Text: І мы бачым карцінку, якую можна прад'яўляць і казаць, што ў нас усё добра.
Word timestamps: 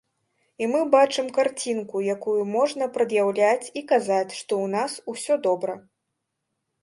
І 0.61 0.67
мы 0.71 0.79
бачым 0.93 1.27
карцінку, 1.35 1.97
якую 2.15 2.41
можна 2.55 2.87
прад'яўляць 2.97 3.69
і 3.81 3.85
казаць, 3.91 4.33
што 4.39 4.53
ў 4.63 4.73
нас 4.77 4.91
усё 5.13 5.33
добра. 5.47 5.73